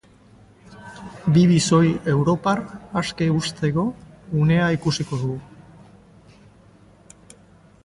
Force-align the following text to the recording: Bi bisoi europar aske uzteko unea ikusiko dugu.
Bi 1.35 1.43
bisoi 1.51 1.91
europar 2.13 2.63
aske 3.03 3.27
uzteko 3.35 3.85
unea 4.45 4.73
ikusiko 4.79 5.21
dugu. 5.23 5.39